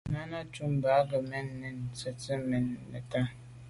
Náná 0.13 0.39
cúp 0.53 0.69
mbə̄ 0.75 0.89
á 0.99 1.07
gə̀ 1.09 1.21
mə́ 1.29 1.41
kɔ̌ 1.47 1.55
nə̀ 1.61 1.73
jɔ̌ŋ 1.97 2.17
tsjə́n 2.19 2.41
mɛ́n 2.49 2.65
nə̀tá. 2.91 3.21